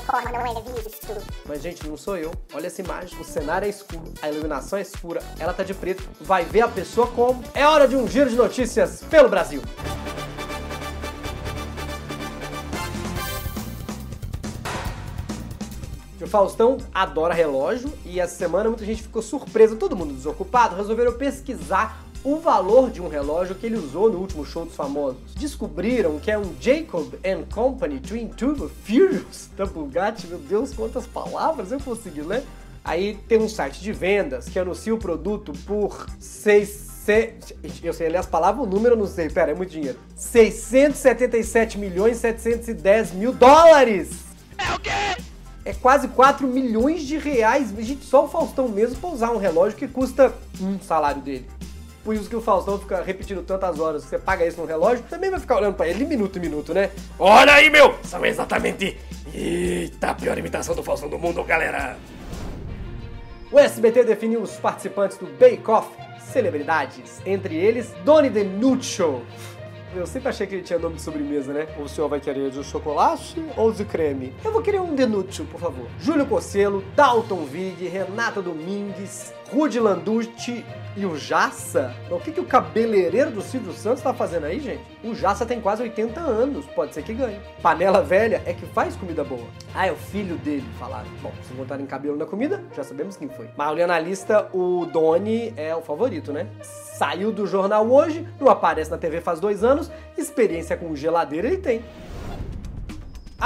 vai 0.08 0.32
não 0.32 0.46
é 0.46 0.62
visto. 0.62 1.22
Mas, 1.46 1.62
gente, 1.62 1.86
não 1.86 1.98
sou 1.98 2.16
eu. 2.16 2.32
Olha 2.54 2.68
essa 2.68 2.82
imagem. 2.82 3.20
O 3.20 3.26
cenário 3.26 3.66
é 3.66 3.70
escuro, 3.70 4.14
a 4.22 4.30
iluminação 4.30 4.80
é 4.80 4.82
escura, 4.82 5.22
ela 5.38 5.54
tá 5.54 5.64
de 5.64 5.74
preto. 5.74 6.08
Vai 6.22 6.46
ver 6.46 6.62
a 6.62 6.68
pessoa 6.70 7.08
como? 7.08 7.44
É 7.54 7.68
hora 7.68 7.90
de 7.90 7.98
um 7.98 8.08
giro 8.08 8.30
de 8.30 8.38
notícias 8.38 9.04
pelo 9.10 9.28
Brasil. 9.28 9.62
O 16.22 16.28
Faustão 16.28 16.78
adora 16.94 17.34
relógio 17.34 17.94
e 18.04 18.20
essa 18.20 18.36
semana 18.36 18.70
muita 18.70 18.84
gente 18.86 19.04
ficou 19.04 19.22
surpresa, 19.22 19.76
todo 19.76 19.96
mundo 19.96 20.14
desocupado, 20.14 20.76
resolveram 20.76 21.14
pesquisar 21.14 22.05
o 22.26 22.38
valor 22.40 22.90
de 22.90 23.00
um 23.00 23.08
relógio 23.08 23.54
que 23.54 23.68
ele 23.68 23.78
usou 23.78 24.12
no 24.12 24.18
último 24.18 24.44
show 24.44 24.66
dos 24.66 24.76
famosos. 24.76 25.36
Descobriram 25.36 26.20
que 26.20 26.32
é 26.32 26.38
um 26.38 26.56
Jacob 26.60 27.14
Company 27.54 28.00
Twin 28.00 28.28
Turbo 28.30 28.68
Furious 28.84 29.48
da 29.56 29.68
Bugatti. 29.68 30.26
Meu 30.26 30.40
Deus, 30.40 30.74
quantas 30.74 31.06
palavras 31.06 31.72
eu 31.72 31.80
consegui 31.80 32.22
ler. 32.22 32.44
Aí 32.84 33.20
tem 33.28 33.40
um 33.40 33.48
site 33.48 33.80
de 33.80 33.94
vendas 33.94 34.50
que 34.50 34.58
anuncia 34.58 34.94
o 34.94 34.98
produto 34.98 35.54
por 35.68 36.08
600 36.20 36.96
eu 37.84 37.94
sei 37.94 38.10
ler 38.10 38.18
as 38.18 38.26
palavras, 38.26 38.66
o 38.66 38.68
número 38.68 38.96
eu 38.96 39.00
não 39.00 39.06
sei, 39.06 39.30
pera, 39.30 39.52
é 39.52 39.54
muito 39.54 39.70
dinheiro. 39.70 40.00
677 40.16 41.78
milhões 41.78 42.18
710 42.18 43.12
mil 43.12 43.32
dólares! 43.32 44.10
É 44.58 44.74
o 44.74 44.80
quê? 44.80 45.24
É 45.64 45.74
quase 45.74 46.08
4 46.08 46.48
milhões 46.48 47.04
de 47.04 47.18
reais. 47.18 47.70
Gente, 47.78 48.06
só 48.06 48.26
o 48.26 48.28
Faustão 48.28 48.68
mesmo 48.68 48.98
pra 48.98 49.10
usar 49.10 49.32
um 49.32 49.38
relógio 49.38 49.78
que 49.78 49.88
custa 49.88 50.34
um 50.60 50.80
salário 50.80 51.22
dele. 51.22 51.46
Por 52.06 52.14
isso 52.14 52.30
que 52.30 52.36
o 52.36 52.42
Faustão 52.42 52.78
fica 52.78 53.02
repetindo 53.02 53.42
tantas 53.42 53.80
horas. 53.80 54.04
Você 54.04 54.20
paga 54.20 54.46
isso 54.46 54.62
no 54.62 54.68
relógio, 54.68 55.04
também 55.10 55.32
vai 55.32 55.40
ficar 55.40 55.58
olhando 55.58 55.74
pra 55.74 55.88
ele 55.88 56.06
minuto 56.06 56.38
em 56.38 56.42
minuto, 56.42 56.72
né? 56.72 56.92
Olha 57.18 57.54
aí, 57.54 57.70
meu! 57.72 57.96
São 58.04 58.24
exatamente. 58.24 58.96
Eita, 59.34 60.12
a 60.12 60.14
pior 60.14 60.38
imitação 60.38 60.76
do 60.76 60.84
Faustão 60.84 61.10
do 61.10 61.18
mundo, 61.18 61.44
galera! 61.44 61.98
O 63.52 63.58
SBT 63.58 64.04
definiu 64.04 64.42
os 64.42 64.52
participantes 64.52 65.18
do 65.18 65.26
Bake 65.26 65.70
Off 65.70 65.90
celebridades, 66.20 67.22
entre 67.26 67.56
eles 67.56 67.94
Doni 68.04 68.30
DeNuccio. 68.30 69.24
Eu 69.96 70.06
sempre 70.06 70.28
achei 70.28 70.46
que 70.46 70.56
ele 70.56 70.64
tinha 70.64 70.78
nome 70.78 70.96
de 70.96 71.02
sobremesa, 71.02 71.54
né? 71.54 71.68
O 71.80 71.88
senhor 71.88 72.10
vai 72.10 72.20
querer 72.20 72.52
de 72.52 72.62
chocolate 72.66 73.42
ou 73.56 73.72
de 73.72 73.86
creme? 73.86 74.34
Eu 74.44 74.52
vou 74.52 74.62
querer 74.62 74.82
um 74.82 74.94
Denúcio, 74.94 75.46
por 75.46 75.60
favor. 75.60 75.88
Júlio 76.02 76.26
Cocelo, 76.26 76.84
Dalton 76.94 77.46
Vig, 77.46 77.88
Renata 77.88 78.42
Domingues, 78.42 79.34
Rudy 79.52 79.80
Landucci 79.80 80.66
e 80.98 81.06
o 81.06 81.18
Jassa? 81.18 81.94
O 82.10 82.20
que, 82.20 82.32
que 82.32 82.40
o 82.40 82.46
cabeleireiro 82.46 83.32
do 83.32 83.42
Silvio 83.42 83.74
Santos 83.74 84.02
tá 84.02 84.14
fazendo 84.14 84.46
aí, 84.46 84.60
gente? 84.60 84.82
O 85.04 85.14
Jassa 85.14 85.46
tem 85.46 85.62
quase 85.62 85.84
80 85.84 86.20
anos, 86.20 86.66
pode 86.68 86.94
ser 86.94 87.04
que 87.04 87.14
ganhe. 87.14 87.40
Panela 87.62 88.02
velha 88.02 88.42
é 88.46 88.54
que 88.54 88.66
faz 88.66 88.96
comida 88.96 89.24
boa. 89.24 89.46
Ah, 89.74 89.88
é 89.88 89.92
o 89.92 89.96
filho 89.96 90.38
dele, 90.38 90.66
falaram. 90.80 91.08
Bom, 91.22 91.32
se 91.44 91.54
botarem 91.54 91.86
cabelo 91.86 92.18
na 92.18 92.26
comida, 92.26 92.64
já 92.76 92.84
sabemos 92.84 93.18
quem 93.18 93.30
foi. 93.30 93.48
Mas 93.56 93.72
olhando 93.72 93.92
a 93.92 94.00
lista, 94.00 94.50
o 94.54 94.86
Doni 94.86 95.54
é 95.56 95.76
o 95.76 95.82
favorito, 95.82 96.34
né? 96.34 96.48
Saiu 96.62 97.32
do 97.32 97.46
jornal 97.46 97.90
hoje, 97.90 98.28
não 98.40 98.50
aparece 98.50 98.90
na 98.90 98.98
TV 98.98 99.22
faz 99.22 99.40
dois 99.40 99.64
anos, 99.64 99.92
experiência 100.18 100.76
com 100.76 100.96
geladeira 100.96 101.48
ele 101.48 101.58
tem. 101.58 101.84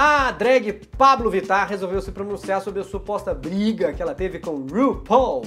A 0.01 0.31
drag 0.31 0.71
Pablo 0.97 1.29
Vittar 1.29 1.67
resolveu 1.67 2.01
se 2.01 2.09
pronunciar 2.09 2.61
sobre 2.61 2.79
a 2.79 2.85
suposta 2.85 3.33
briga 3.33 3.91
que 3.91 4.01
ela 4.01 4.15
teve 4.15 4.39
com 4.39 4.65
RuPaul. 4.65 5.43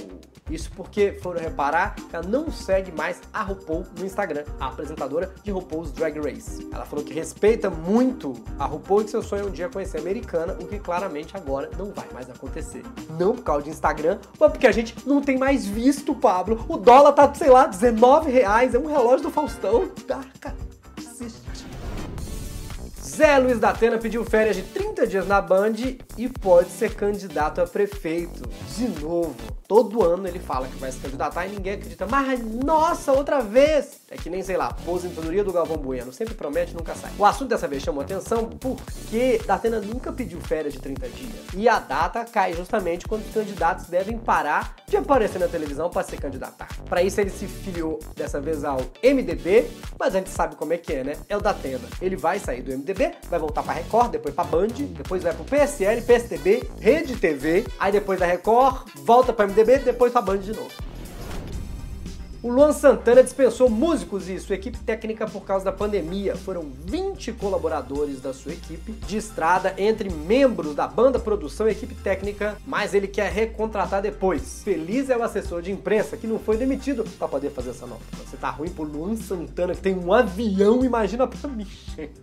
Isso 0.47 0.69
porque 0.75 1.13
foram 1.23 1.41
reparar 1.41 1.95
que 1.95 2.15
ela 2.15 2.23
não 2.27 2.51
segue 2.51 2.91
mais 2.91 3.19
a 3.33 3.41
RuPaul 3.41 3.83
no 3.97 4.05
Instagram, 4.05 4.43
a 4.59 4.67
apresentadora 4.67 5.33
de 5.43 5.49
RuPaul's 5.49 5.91
Drag 5.91 6.19
Race. 6.19 6.69
Ela 6.71 6.85
falou 6.85 7.03
que 7.03 7.11
respeita 7.15 7.71
muito 7.71 8.35
a 8.59 8.65
RuPaul 8.65 9.01
e 9.01 9.05
que 9.05 9.09
seu 9.09 9.23
sonho 9.23 9.45
é 9.45 9.47
um 9.47 9.51
dia 9.51 9.69
conhecer 9.69 9.97
a 9.97 10.01
americana, 10.01 10.55
o 10.61 10.67
que 10.67 10.77
claramente 10.77 11.35
agora 11.35 11.71
não 11.75 11.91
vai 11.91 12.05
mais 12.13 12.29
acontecer. 12.29 12.83
Não 13.17 13.33
por 13.33 13.43
causa 13.43 13.63
de 13.63 13.71
Instagram, 13.71 14.19
mas 14.39 14.51
porque 14.51 14.67
a 14.67 14.71
gente 14.71 14.95
não 15.03 15.19
tem 15.19 15.35
mais 15.35 15.65
visto, 15.65 16.13
Pablo. 16.13 16.63
O 16.69 16.77
dólar 16.77 17.13
tá, 17.13 17.33
sei 17.33 17.49
lá, 17.49 17.65
19 17.65 18.29
reais, 18.29 18.75
é 18.75 18.77
um 18.77 18.85
relógio 18.85 19.23
do 19.23 19.31
Faustão. 19.31 19.89
Cara, 20.07 20.27
assiste. 20.39 20.62
Zé 23.15 23.37
Luiz 23.37 23.59
da 23.59 23.69
Atena 23.69 23.97
pediu 23.99 24.25
férias 24.25 24.55
de 24.55 24.63
30 24.63 24.92
dias 25.09 25.27
na 25.27 25.41
Band 25.41 25.73
e 26.17 26.27
pode 26.27 26.69
ser 26.69 26.93
candidato 26.95 27.61
a 27.61 27.67
prefeito. 27.67 28.47
De 28.75 28.87
novo. 29.01 29.35
Todo 29.67 30.03
ano 30.03 30.27
ele 30.27 30.39
fala 30.39 30.67
que 30.67 30.75
vai 30.75 30.91
se 30.91 30.99
candidatar 30.99 31.47
e 31.47 31.49
ninguém 31.49 31.73
acredita. 31.73 32.05
Mas, 32.05 32.43
nossa, 32.43 33.11
outra 33.11 33.41
vez! 33.41 34.01
É 34.11 34.15
que 34.15 34.29
nem, 34.29 34.43
sei 34.43 34.55
lá, 34.55 34.67
aposentadoria 34.67 35.43
do 35.43 35.51
Galvão 35.51 35.77
Bueno. 35.77 36.13
Sempre 36.13 36.35
promete, 36.35 36.75
nunca 36.75 36.93
sai. 36.93 37.11
O 37.17 37.25
assunto 37.25 37.49
dessa 37.49 37.67
vez 37.67 37.81
chamou 37.81 38.03
atenção 38.03 38.45
porque 38.45 39.41
Datena 39.45 39.79
nunca 39.79 40.11
pediu 40.11 40.39
férias 40.41 40.73
de 40.73 40.79
30 40.79 41.09
dias. 41.09 41.33
E 41.55 41.67
a 41.67 41.79
data 41.79 42.23
cai 42.25 42.53
justamente 42.53 43.07
quando 43.07 43.25
os 43.25 43.33
candidatos 43.33 43.87
devem 43.87 44.17
parar 44.17 44.75
de 44.87 44.97
aparecer 44.97 45.39
na 45.39 45.47
televisão 45.47 45.89
para 45.89 46.03
se 46.03 46.15
candidatar. 46.17 46.67
Para 46.85 47.01
isso 47.01 47.19
ele 47.19 47.29
se 47.29 47.47
filiou 47.47 47.99
dessa 48.15 48.39
vez 48.39 48.63
ao 48.63 48.77
MDB, 49.01 49.67
mas 49.97 50.13
a 50.13 50.19
gente 50.19 50.29
sabe 50.29 50.55
como 50.55 50.73
é 50.73 50.77
que 50.77 50.93
é, 50.93 51.03
né? 51.03 51.13
É 51.27 51.35
o 51.35 51.41
Datena. 51.41 51.87
Ele 52.01 52.15
vai 52.15 52.37
sair 52.37 52.61
do 52.61 52.71
MDB, 52.71 53.13
vai 53.29 53.39
voltar 53.39 53.63
para 53.63 53.73
Record, 53.73 54.11
depois 54.11 54.35
para 54.35 54.43
Band, 54.43 54.67
depois 54.93 55.23
vai 55.23 55.33
pro 55.33 55.43
PSL, 55.43 56.01
PSDB, 56.01 56.69
Rede 56.79 57.15
TV, 57.15 57.65
aí 57.79 57.91
depois 57.91 58.19
da 58.19 58.25
Record, 58.25 58.87
volta 58.95 59.33
para 59.33 59.47
MDB, 59.47 59.79
depois 59.79 60.11
pra 60.11 60.21
Band 60.21 60.37
de 60.37 60.53
novo. 60.53 60.71
O 62.43 62.51
Luan 62.51 62.73
Santana 62.73 63.23
dispensou 63.23 63.69
músicos 63.69 64.27
e 64.27 64.37
sua 64.37 64.55
equipe 64.55 64.77
técnica 64.79 65.25
por 65.25 65.45
causa 65.45 65.63
da 65.63 65.71
pandemia. 65.71 66.35
Foram 66.35 66.69
20 66.85 67.31
colaboradores 67.31 68.19
da 68.19 68.33
sua 68.33 68.51
equipe 68.51 68.91
de 68.91 69.15
estrada, 69.15 69.73
entre 69.77 70.09
membros 70.09 70.75
da 70.75 70.85
banda, 70.85 71.17
produção 71.17 71.69
e 71.69 71.71
equipe 71.71 71.95
técnica, 71.95 72.57
mas 72.67 72.93
ele 72.93 73.07
quer 73.07 73.31
recontratar 73.31 74.01
depois. 74.01 74.61
Feliz 74.61 75.09
é 75.09 75.15
o 75.15 75.23
assessor 75.23 75.61
de 75.61 75.71
imprensa 75.71 76.17
que 76.17 76.27
não 76.27 76.37
foi 76.37 76.57
demitido 76.57 77.05
para 77.17 77.29
poder 77.29 77.49
fazer 77.49 77.69
essa 77.69 77.87
nota. 77.87 78.03
Você 78.25 78.35
tá 78.35 78.49
ruim 78.49 78.69
pro 78.69 78.83
Luan 78.83 79.15
Santana 79.15 79.73
que 79.73 79.81
tem 79.81 79.95
um 79.97 80.11
avião, 80.11 80.83
imagina 80.83 81.25
pra 81.25 81.49
mim, 81.49 81.65
gente. 81.95 82.21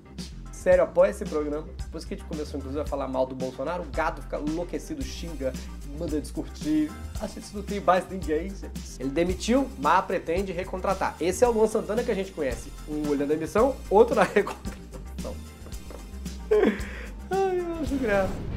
Sério, 0.61 0.85
apoia 0.85 1.09
esse 1.09 1.25
programa. 1.25 1.67
Depois 1.79 2.05
que 2.05 2.13
a 2.13 2.17
gente 2.19 2.27
começou, 2.29 2.59
inclusive, 2.59 2.83
a 2.83 2.87
falar 2.87 3.09
mal 3.09 3.25
do 3.25 3.35
Bolsonaro, 3.35 3.83
o 3.83 3.87
gato 3.87 4.21
fica 4.21 4.39
enlouquecido, 4.39 5.03
xinga, 5.03 5.55
manda 5.99 6.21
discutir. 6.21 6.93
A 7.19 7.27
gente 7.27 7.57
não 7.57 7.63
tem 7.63 7.81
mais 7.81 8.07
ninguém. 8.11 8.53
Ele 8.99 9.09
demitiu, 9.09 9.67
mas 9.79 10.05
pretende 10.05 10.53
recontratar. 10.53 11.17
Esse 11.19 11.45
é 11.45 11.49
o 11.49 11.51
Luan 11.51 11.67
Santana 11.67 12.05
que 12.05 12.11
a 12.11 12.15
gente 12.15 12.33
conhece. 12.33 12.71
Um 12.87 13.09
olhando 13.09 13.33
a 13.33 13.37
demissão, 13.37 13.75
outro 13.89 14.15
na 14.15 14.25
recontratação. 14.29 15.35
Ai, 17.31 17.59
eu 17.59 17.75
acho 17.81 17.97
graça. 17.97 18.50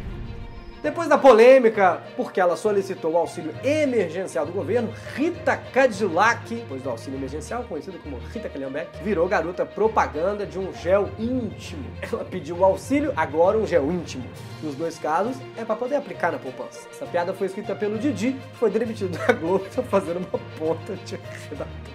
Depois 0.84 1.08
da 1.08 1.18
polêmica, 1.18 2.04
porque 2.18 2.42
ela 2.42 2.58
solicitou 2.58 3.14
o 3.14 3.18
auxílio 3.18 3.56
emergencial 3.64 4.46
do 4.46 4.52
governo, 4.52 4.94
Rita 5.16 5.56
Cadillac, 5.56 6.54
depois 6.54 6.82
do 6.82 6.90
auxílio 6.90 7.18
emergencial, 7.18 7.64
conhecido 7.64 7.98
como 8.00 8.18
Rita 8.34 8.50
Calhambeck, 8.50 9.02
virou 9.02 9.26
garota 9.26 9.66
propaganda 9.66 10.46
de 10.46 10.60
um 10.60 10.74
gel 10.74 11.10
íntimo. 11.18 11.86
Ela 12.02 12.26
pediu 12.26 12.58
o 12.58 12.66
auxílio, 12.66 13.14
agora 13.16 13.58
um 13.58 13.66
gel 13.66 13.90
íntimo. 13.90 14.26
Nos 14.62 14.76
dois 14.76 15.00
casos, 15.00 15.38
é 15.56 15.64
para 15.64 15.78
poder 15.78 15.96
aplicar 15.96 16.34
na 16.34 16.38
poupança. 16.38 16.86
Essa 16.92 17.06
piada 17.06 17.34
foi 17.34 17.48
escrita 17.48 17.74
pelo 17.74 17.98
Didi, 17.98 18.36
foi 18.60 18.70
demitido 18.70 19.18
da 19.18 19.32
Globo, 19.32 19.64
tá 19.74 19.82
fazendo 19.88 20.18
uma 20.18 20.40
ponta 20.60 20.98
de 20.98 21.16
redator. 21.50 21.94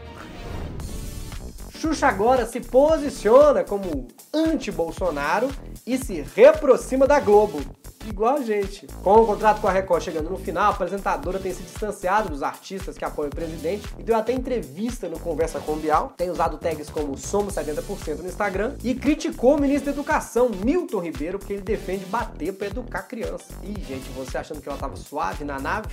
Xuxa 1.76 2.08
agora 2.08 2.46
se 2.46 2.58
posiciona 2.58 3.62
como 3.64 4.08
anti-Bolsonaro 4.32 5.50
e 5.86 5.98
se 5.98 6.24
reaproxima 6.34 7.06
da 7.06 7.20
Globo 7.20 7.60
igual 8.08 8.36
a 8.36 8.42
gente. 8.42 8.86
Com 9.02 9.14
o 9.14 9.26
contrato 9.26 9.60
com 9.60 9.68
a 9.68 9.72
Record 9.72 10.02
chegando 10.02 10.30
no 10.30 10.38
final, 10.38 10.64
a 10.64 10.74
apresentadora 10.74 11.38
tem 11.38 11.52
se 11.52 11.62
distanciado 11.62 12.28
dos 12.28 12.42
artistas 12.42 12.96
que 12.96 13.04
apoiam 13.04 13.28
o 13.28 13.34
presidente 13.34 13.86
e 13.98 14.02
deu 14.02 14.16
até 14.16 14.32
entrevista 14.32 15.08
no 15.08 15.18
Conversa 15.18 15.60
com 15.60 15.76
Bial, 15.76 16.12
tem 16.16 16.30
usado 16.30 16.58
tags 16.58 16.90
como 16.90 17.16
Somos 17.16 17.54
70% 17.54 18.18
no 18.18 18.28
Instagram 18.28 18.74
e 18.82 18.94
criticou 18.94 19.56
o 19.56 19.60
ministro 19.60 19.86
da 19.86 19.92
Educação, 19.92 20.48
Milton 20.48 21.00
Ribeiro, 21.00 21.38
porque 21.38 21.54
ele 21.54 21.62
defende 21.62 22.04
bater 22.06 22.52
para 22.52 22.68
educar 22.68 23.02
criança. 23.02 23.46
Ih, 23.62 23.80
gente, 23.84 24.08
você 24.10 24.38
achando 24.38 24.60
que 24.60 24.68
ela 24.68 24.78
tava 24.78 24.96
suave 24.96 25.44
na 25.44 25.58
nave? 25.58 25.88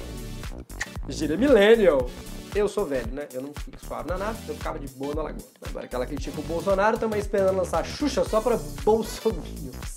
Gira 1.08 1.38
Millennial. 1.38 2.10
Eu 2.56 2.70
sou 2.70 2.86
velho, 2.86 3.12
né? 3.12 3.28
Eu 3.34 3.42
não 3.42 3.54
fico 3.54 3.86
suave 3.86 4.08
na 4.08 4.18
nave, 4.18 4.40
eu 4.48 4.56
ficava 4.56 4.80
de 4.80 4.88
boa 4.88 5.14
na 5.14 5.24
lagoa. 5.24 5.46
Agora 5.68 5.88
que 5.88 5.96
ela 5.96 6.06
critica 6.06 6.40
o 6.40 6.44
Bolsonaro, 6.44 6.98
também 6.98 7.20
esperando 7.20 7.58
lançar 7.58 7.86
Xuxa 7.86 8.24
só 8.24 8.40
para 8.40 8.58
bolsominions. 8.84 9.95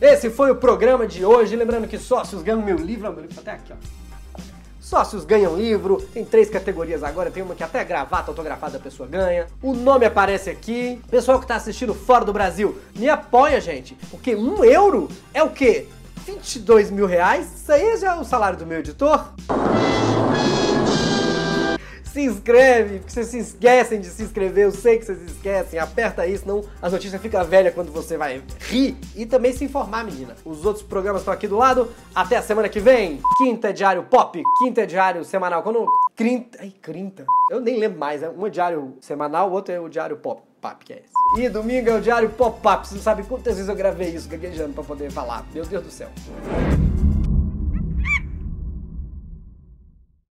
Esse 0.00 0.30
foi 0.30 0.50
o 0.50 0.56
programa 0.56 1.06
de 1.06 1.24
hoje. 1.24 1.54
Lembrando 1.54 1.86
que 1.86 1.98
sócios 1.98 2.42
ganham 2.42 2.62
meu 2.62 2.76
livro. 2.76 3.12
Meu 3.12 3.20
livro 3.20 3.34
tá 3.34 3.42
até 3.42 3.52
aqui, 3.52 3.72
ó. 3.72 4.00
Sócios 4.80 5.24
ganham 5.24 5.54
livro, 5.54 6.02
tem 6.12 6.24
três 6.24 6.50
categorias 6.50 7.04
agora, 7.04 7.30
tem 7.30 7.44
uma 7.44 7.54
que 7.54 7.62
até 7.62 7.84
gravata 7.84 8.32
autografada 8.32 8.76
a 8.76 8.80
pessoa 8.80 9.08
ganha. 9.08 9.46
O 9.62 9.72
nome 9.72 10.04
aparece 10.04 10.50
aqui. 10.50 11.00
Pessoal 11.08 11.38
que 11.38 11.46
tá 11.46 11.54
assistindo 11.54 11.94
fora 11.94 12.24
do 12.24 12.32
Brasil, 12.32 12.76
me 12.96 13.08
apoia, 13.08 13.60
gente. 13.60 13.94
Porque 14.10 14.34
um 14.34 14.64
euro 14.64 15.08
é 15.32 15.44
o 15.44 15.50
quê? 15.50 15.86
22 16.26 16.90
mil 16.90 17.06
reais? 17.06 17.46
Isso 17.54 17.70
aí 17.70 17.96
já 17.98 18.16
é 18.16 18.18
o 18.18 18.24
salário 18.24 18.58
do 18.58 18.66
meu 18.66 18.80
editor? 18.80 19.32
Se 22.12 22.22
inscreve, 22.22 22.98
porque 22.98 23.12
vocês 23.12 23.26
se 23.26 23.38
esquecem 23.38 24.00
de 24.00 24.08
se 24.08 24.22
inscrever, 24.22 24.64
eu 24.64 24.72
sei 24.72 24.98
que 24.98 25.04
vocês 25.04 25.22
esquecem, 25.22 25.78
aperta 25.78 26.22
aí, 26.22 26.36
senão 26.36 26.62
as 26.82 26.92
notícias 26.92 27.20
ficam 27.20 27.44
velhas 27.44 27.74
quando 27.74 27.92
você 27.92 28.16
vai 28.16 28.42
rir 28.60 28.96
e 29.14 29.24
também 29.26 29.52
se 29.52 29.64
informar, 29.64 30.04
menina. 30.04 30.34
Os 30.44 30.64
outros 30.64 30.84
programas 30.84 31.22
estão 31.22 31.32
aqui 31.32 31.46
do 31.46 31.56
lado, 31.56 31.90
até 32.14 32.36
a 32.36 32.42
semana 32.42 32.68
que 32.68 32.80
vem. 32.80 33.20
Quinta 33.38 33.70
é 33.70 33.72
diário 33.72 34.02
pop, 34.04 34.42
quinta 34.58 34.82
é 34.82 34.86
diário 34.86 35.24
semanal, 35.24 35.62
quando... 35.62 35.86
Crinta, 36.16 36.58
ai, 36.60 36.72
crinta, 36.82 37.24
eu 37.50 37.60
nem 37.60 37.78
lembro 37.78 37.98
mais, 37.98 38.20
né? 38.20 38.28
um 38.28 38.46
é 38.46 38.50
diário 38.50 38.94
semanal, 39.00 39.48
o 39.48 39.52
outro 39.52 39.72
é 39.72 39.80
o 39.80 39.88
diário 39.88 40.16
pop. 40.16 40.42
Pap, 40.60 40.84
que 40.84 40.92
é 40.92 40.96
esse. 40.96 41.42
E 41.42 41.48
domingo 41.48 41.88
é 41.88 41.94
o 41.94 42.02
diário 42.02 42.28
Pop-Up. 42.28 42.86
Você 42.86 42.94
não 42.94 43.02
sabe 43.02 43.22
quantas 43.22 43.54
vezes 43.54 43.66
eu 43.66 43.74
gravei 43.74 44.10
isso 44.10 44.28
gaguejando 44.28 44.74
pra 44.74 44.84
poder 44.84 45.10
falar. 45.10 45.46
Meu 45.54 45.64
Deus 45.64 45.82
do 45.82 45.90
céu. 45.90 46.10